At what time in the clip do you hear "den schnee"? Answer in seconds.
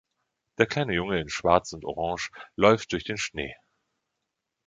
3.03-3.55